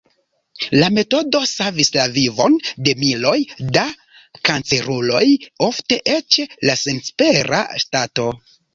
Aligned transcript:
La 0.77 0.87
metodo 0.93 1.41
savis 1.51 1.91
la 1.97 2.05
vivon 2.15 2.57
de 2.87 2.95
miloj 3.03 3.35
da 3.77 3.85
kanceruloj, 4.51 5.23
ofte 5.71 6.03
eĉ 6.19 6.43
el 6.51 6.77
senespera 6.85 7.65
stato. 7.89 8.31